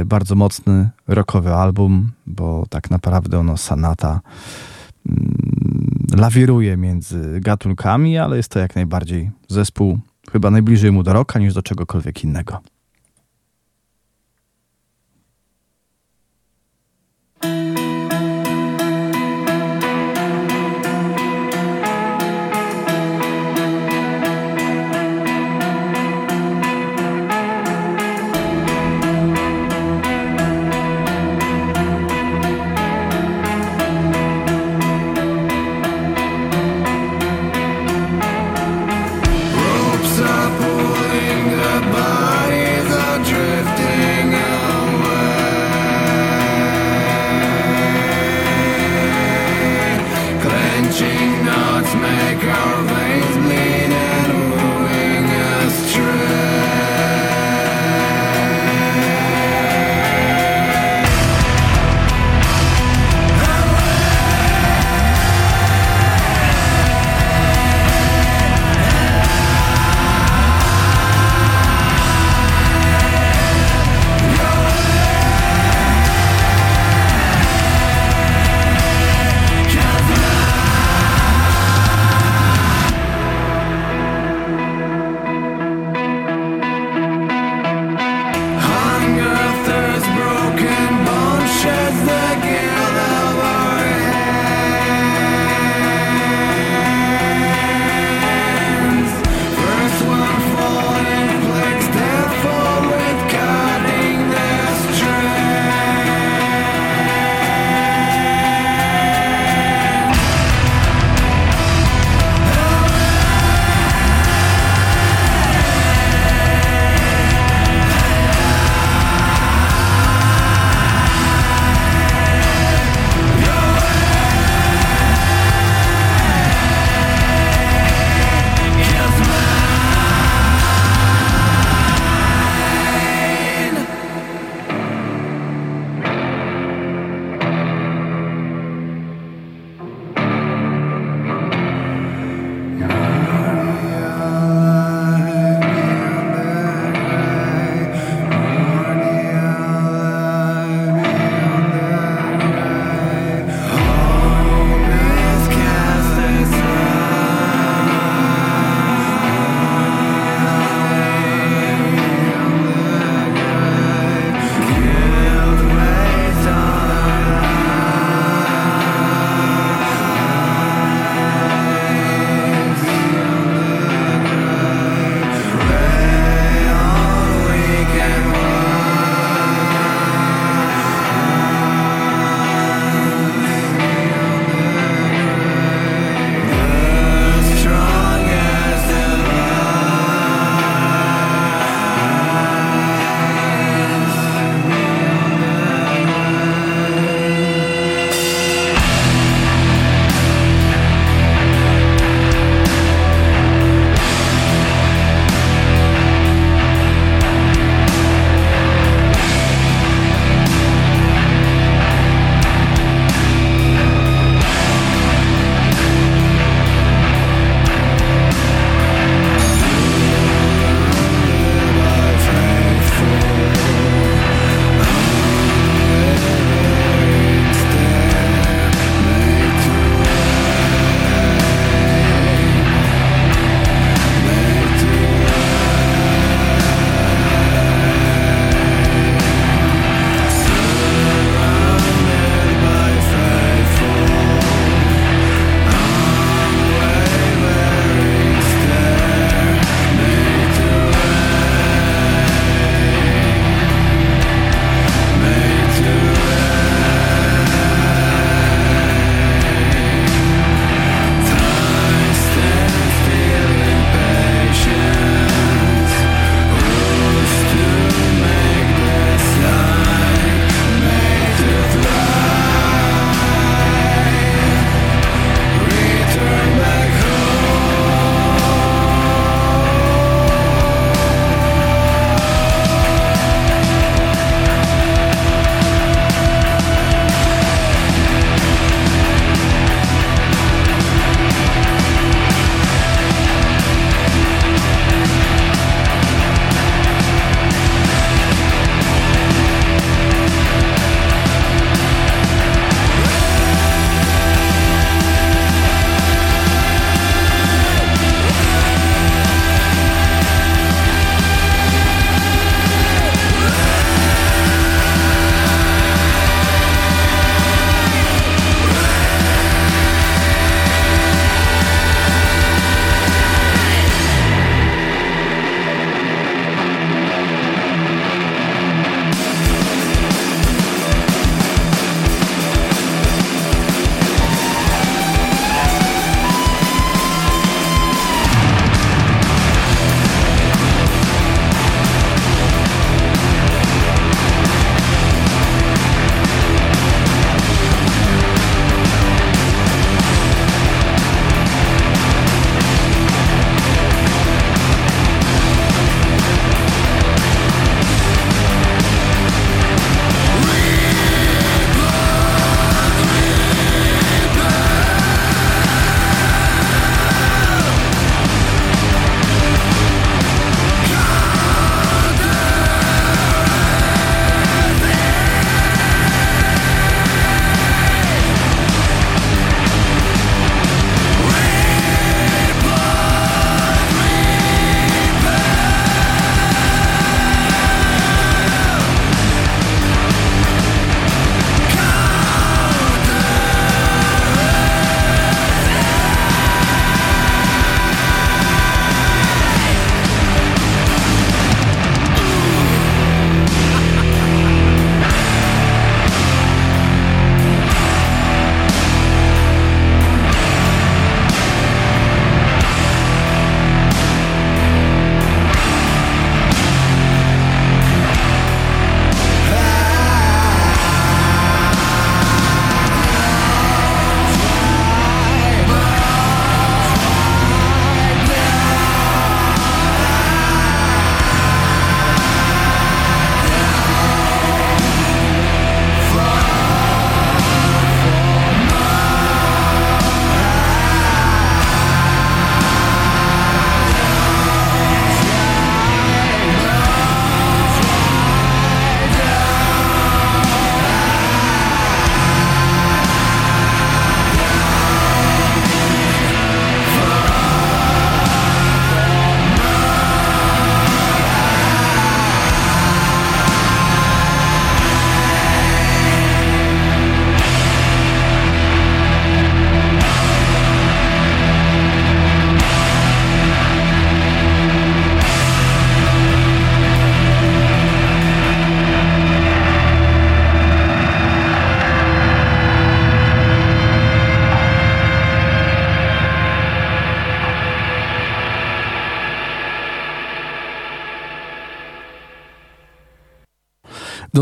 [0.01, 4.21] y, bardzo mocny rockowy album, bo tak naprawdę ono Sanata
[6.17, 9.99] lawiruje między gatunkami, ale jest to jak najbardziej zespół
[10.33, 12.61] chyba najbliżej mu do roka niż do czegokolwiek innego.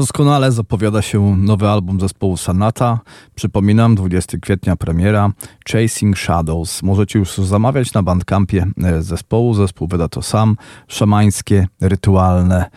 [0.01, 3.01] Doskonale zapowiada się nowy album zespołu Sanata.
[3.35, 5.33] Przypominam, 20 kwietnia premiera
[5.73, 6.83] Chasing Shadows.
[6.83, 9.55] Możecie już zamawiać na bandkampie e, zespołu.
[9.55, 10.57] Zespół wyda to sam.
[10.89, 12.71] Szamańskie, rytualne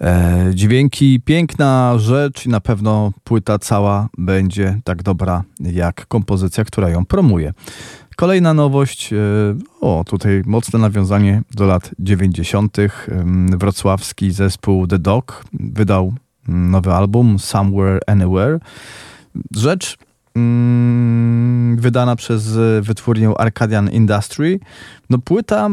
[0.00, 1.20] e, dźwięki.
[1.20, 7.52] Piękna rzecz i na pewno płyta cała będzie tak dobra jak kompozycja, która ją promuje.
[8.16, 9.16] Kolejna nowość, e,
[9.80, 12.76] o tutaj mocne nawiązanie do lat 90.
[13.48, 16.14] Wrocławski zespół The Dog wydał
[16.48, 18.58] nowy album Somewhere Anywhere.
[19.56, 19.96] Rzecz
[20.34, 24.60] mm, wydana przez wytwórnię Arcadian Industry.
[25.10, 25.68] No płyta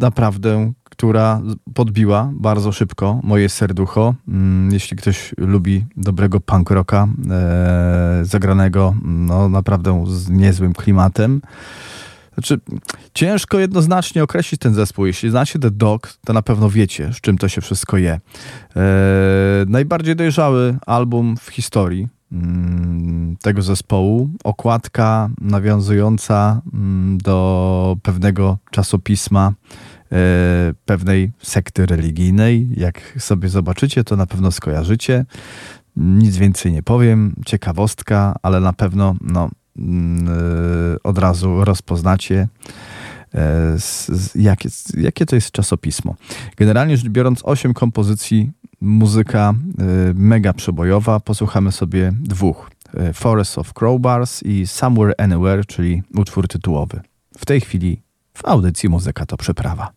[0.00, 1.40] naprawdę, która
[1.74, 4.14] podbiła bardzo szybko moje serducho.
[4.28, 11.40] Mm, jeśli ktoś lubi dobrego punk rocka, e, zagranego no naprawdę z niezłym klimatem,
[12.36, 12.60] znaczy,
[13.14, 15.06] ciężko jednoznacznie określić ten zespół.
[15.06, 18.12] Jeśli znacie The Dog, to na pewno wiecie, z czym to się wszystko je.
[18.12, 18.82] Eee,
[19.68, 24.30] najbardziej dojrzały album w historii mm, tego zespołu.
[24.44, 29.52] Okładka nawiązująca mm, do pewnego czasopisma,
[30.12, 32.68] e, pewnej sekty religijnej.
[32.76, 35.24] Jak sobie zobaczycie, to na pewno skojarzycie.
[35.96, 37.34] Nic więcej nie powiem.
[37.46, 39.48] Ciekawostka, ale na pewno no,
[41.04, 42.48] od razu rozpoznacie,
[43.34, 43.76] e,
[44.34, 46.14] jakie, jakie to jest czasopismo.
[46.56, 48.50] Generalnie rzecz biorąc, osiem kompozycji,
[48.80, 49.84] muzyka e,
[50.14, 51.20] mega przebojowa.
[51.20, 52.70] Posłuchamy sobie dwóch.
[53.14, 57.00] Forest of Crowbars i Somewhere Anywhere, czyli utwór tytułowy.
[57.38, 58.02] W tej chwili
[58.34, 59.92] w audycji Muzyka to Przeprawa.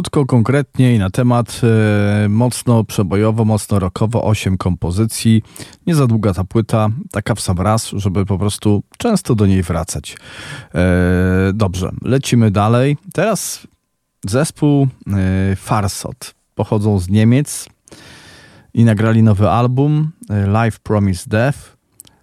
[0.00, 1.60] Krótko, konkretnie i na temat
[2.24, 5.42] e, mocno przebojowo, mocno rockowo, osiem kompozycji.
[5.86, 9.62] Nie za długa ta płyta, taka w sam raz, żeby po prostu często do niej
[9.62, 10.16] wracać.
[10.74, 12.96] E, dobrze, lecimy dalej.
[13.12, 13.66] Teraz
[14.26, 16.34] zespół e, Farsot.
[16.54, 17.66] Pochodzą z Niemiec
[18.74, 21.58] i nagrali nowy album e, Life Promise Death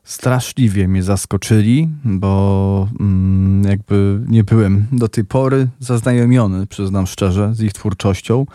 [0.08, 7.62] straszliwie mnie zaskoczyli, bo mm, jakby nie byłem do tej pory zaznajomiony, przyznam szczerze, z
[7.62, 8.46] ich twórczością.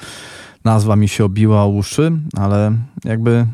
[0.65, 2.73] Nazwa mi się obiła o uszy, ale
[3.05, 3.47] jakby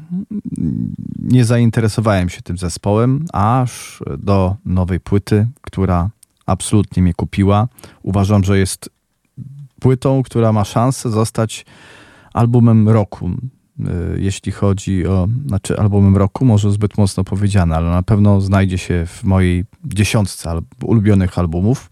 [1.19, 6.11] nie zainteresowałem się tym zespołem, aż do nowej płyty, która
[6.47, 7.69] absolutnie mnie kupiła.
[8.03, 8.91] Uważam, że jest
[9.81, 11.66] płytą, która ma szansę zostać
[12.35, 13.31] albumem roku.
[13.80, 18.78] Y, jeśli chodzi o, znaczy albumem roku, może zbyt mocno powiedziane, ale na pewno znajdzie
[18.78, 20.50] się w mojej dziesiątce
[20.82, 21.90] ulubionych albumów,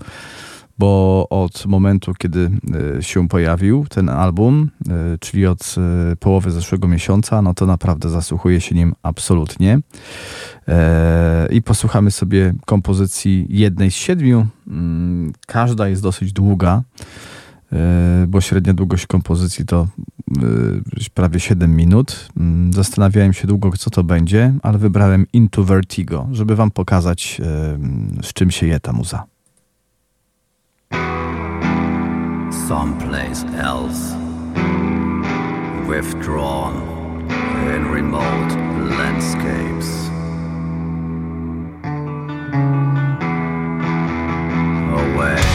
[0.79, 2.51] bo od momentu, kiedy
[2.99, 4.71] y, się pojawił ten album,
[5.15, 5.75] y, czyli od
[6.21, 9.81] połowy zeszłego miesiąca, no to naprawdę zasłuchuje się nim absolutnie.
[11.51, 14.47] I posłuchamy sobie kompozycji jednej z siedmiu.
[14.67, 16.83] Mm, każda jest dosyć długa.
[17.73, 19.87] E, bo średnia długość kompozycji to
[20.39, 22.29] e, prawie 7 minut.
[22.37, 27.79] Mm, zastanawiałem się długo, co to będzie, ale wybrałem Into Vertigo, żeby wam pokazać, e,
[28.23, 29.25] z czym się je ta muza.
[32.69, 34.17] Someplace else
[35.89, 36.75] Withdrawn
[37.77, 38.57] in remote
[38.99, 40.11] landscapes
[44.93, 45.46] Away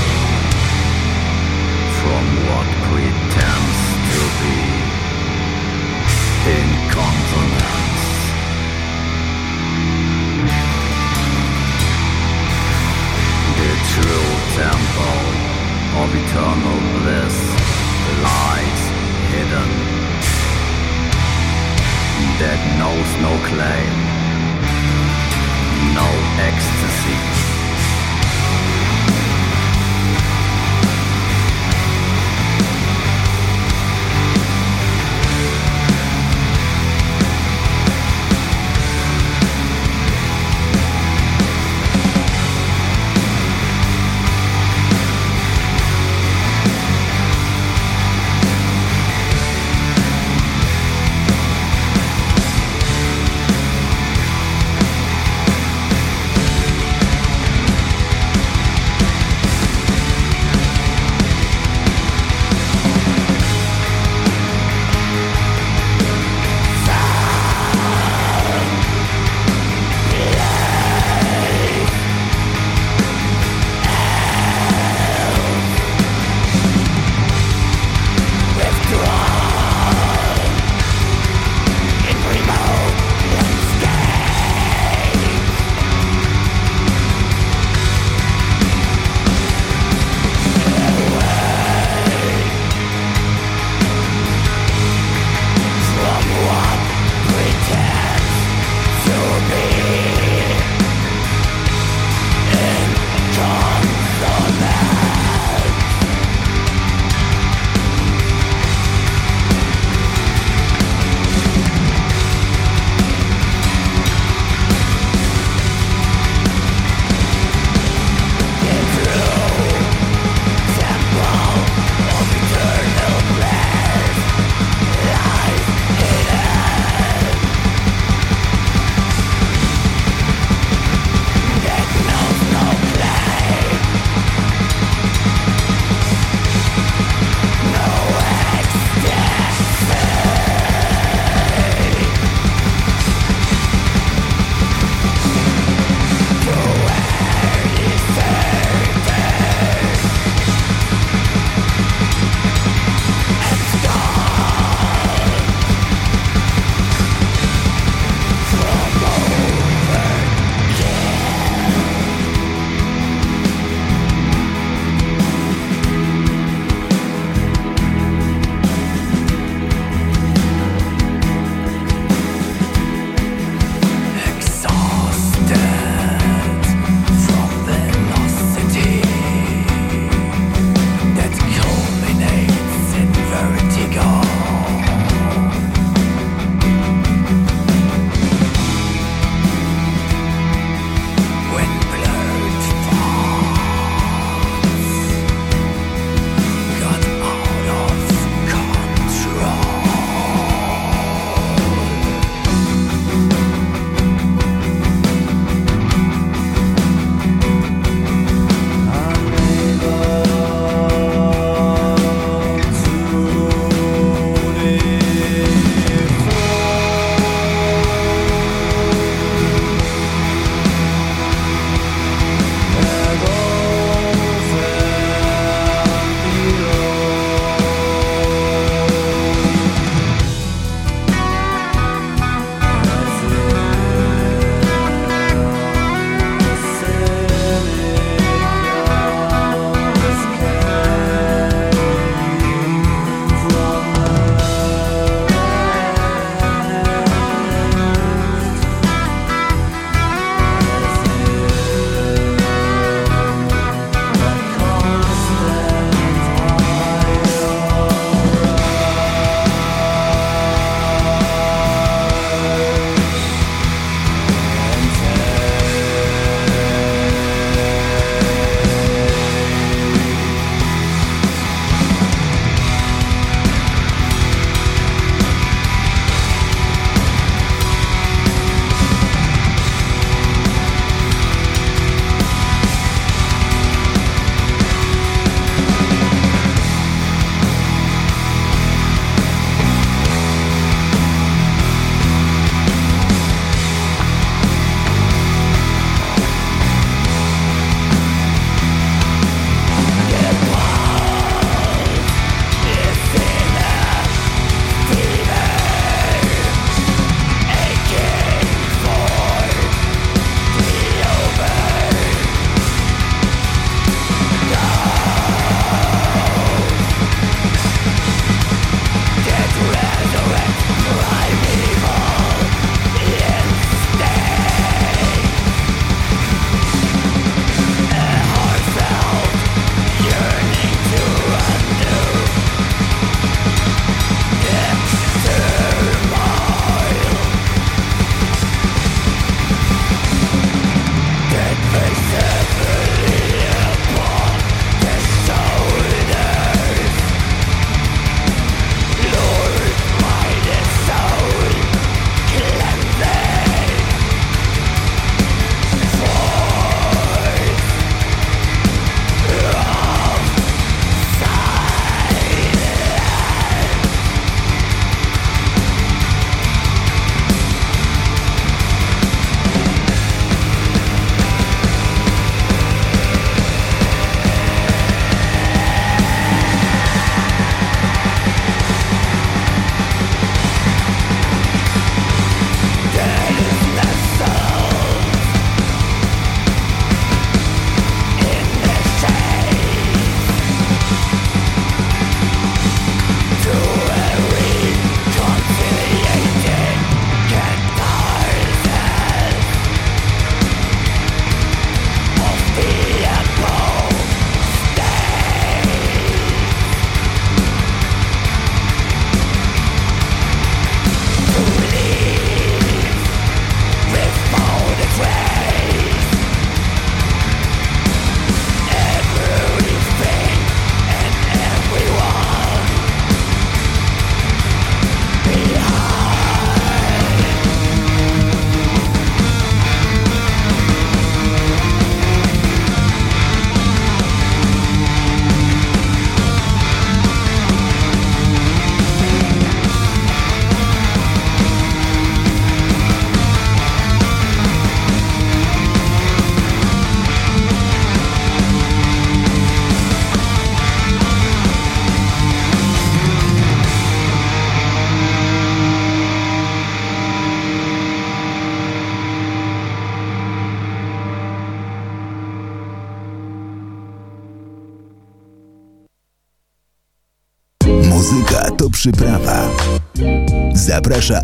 [22.41, 23.93] that knows no claim,
[25.93, 26.07] no
[26.41, 27.30] ecstasy.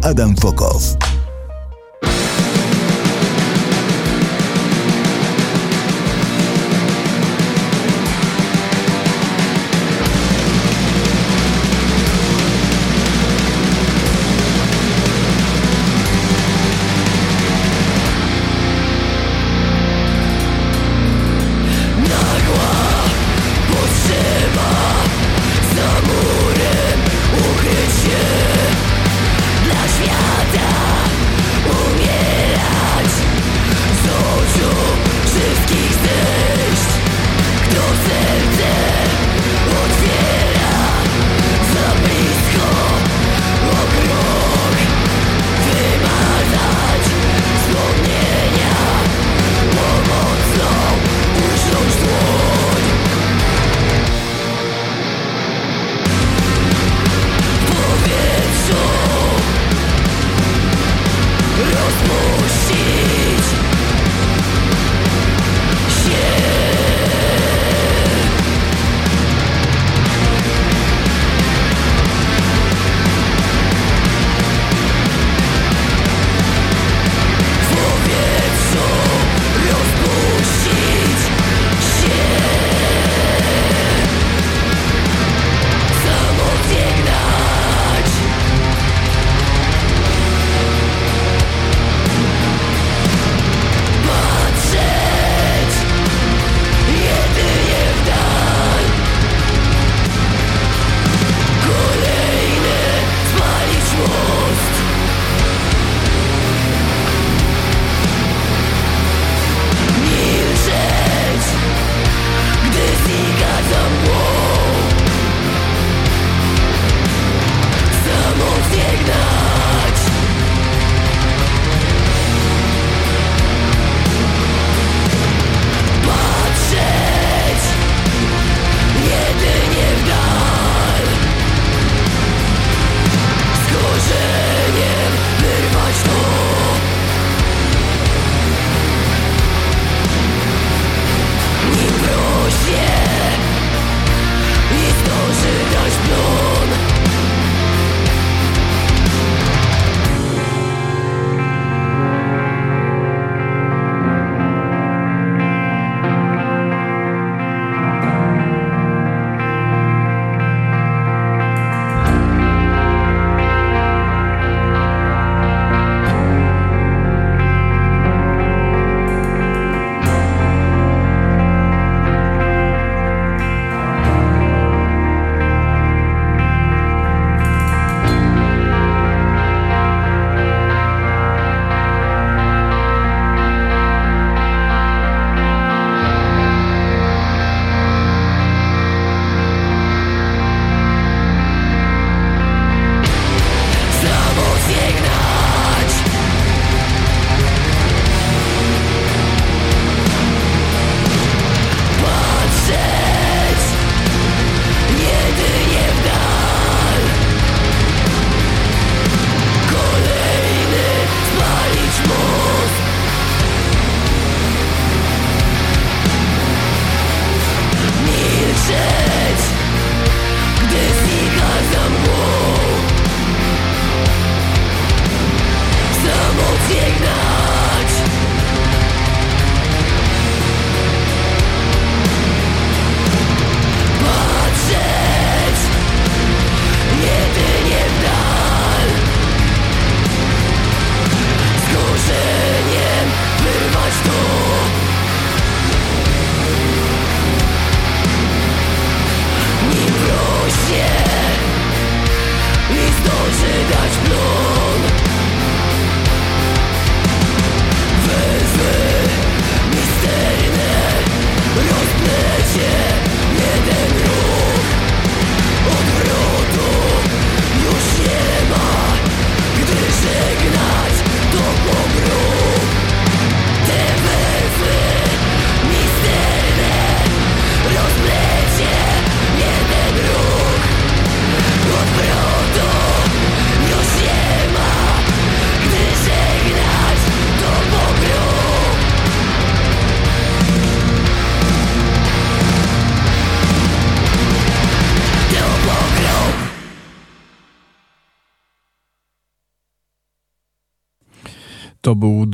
[0.08, 0.97] Adam Fokow.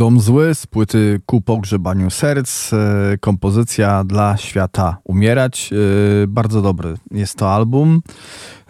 [0.04, 2.78] Dom Zły z płyty Ku pogrzebaniu serc, e,
[3.20, 5.70] kompozycja dla świata umierać.
[5.74, 8.02] E, bardzo dobry jest to album.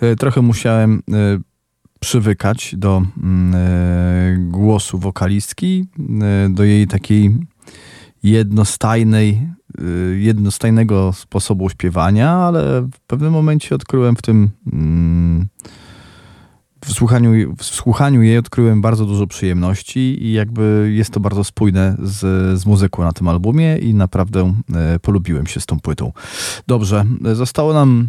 [0.01, 1.01] E, trochę musiałem
[1.99, 5.85] przywykać do mm, głosu wokalistki,
[6.49, 7.37] do jej takiej
[8.23, 9.47] jednostajnej,
[10.15, 15.47] jednostajnego sposobu śpiewania, ale w pewnym momencie odkryłem w tym mm,
[16.85, 21.95] w słuchaniu, w słuchaniu jej odkryłem bardzo dużo przyjemności i jakby jest to bardzo spójne
[22.03, 22.19] z,
[22.59, 26.11] z muzyką na tym albumie i naprawdę e, polubiłem się z tą płytą.
[26.67, 28.07] Dobrze, zostało nam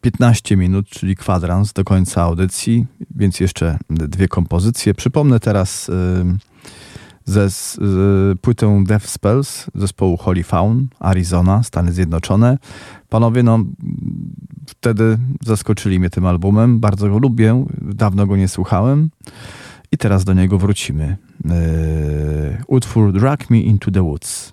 [0.00, 4.94] 15 minut, czyli kwadrans do końca audycji, więc jeszcze dwie kompozycje.
[4.94, 5.92] Przypomnę teraz e,
[7.24, 7.78] ze z,
[8.40, 12.58] płytę Death Spells zespołu Holy Faun, Arizona, Stany Zjednoczone.
[13.08, 13.58] Panowie, no
[14.68, 16.80] wtedy zaskoczyli mnie tym albumem.
[16.80, 19.10] Bardzo go lubię, dawno go nie słuchałem
[19.92, 21.16] i teraz do niego wrócimy.
[21.44, 21.52] Yy,
[22.66, 24.52] utwór Drag Me Into the Woods.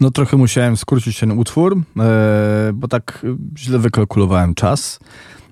[0.00, 3.26] No trochę musiałem skrócić ten utwór, e, bo tak
[3.58, 4.98] źle wykalkulowałem czas.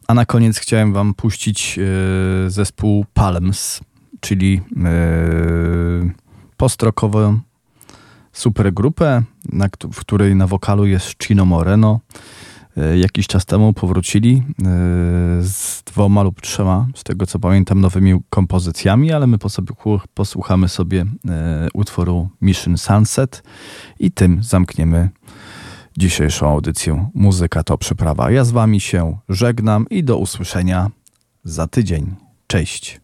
[0.09, 3.81] A na koniec chciałem wam puścić e, zespół Palms,
[4.21, 4.91] czyli e,
[6.57, 7.39] postrokową
[8.33, 9.23] supergrupę,
[9.93, 12.01] w której na wokalu jest Chino Moreno.
[12.79, 14.63] E, jakiś czas temu powrócili e,
[15.43, 19.39] z dwoma lub trzema, z tego co pamiętam, nowymi kompozycjami, ale my
[20.15, 23.43] posłuchamy sobie e, utworu Mission Sunset
[24.01, 25.11] i tym zamkniemy
[25.99, 28.31] dzisiejszą audycję Muzyka to przyprawa.
[28.31, 30.91] Ja z wami się żegnam i do usłyszenia
[31.45, 32.15] za tydzień.
[32.47, 33.01] Cześć.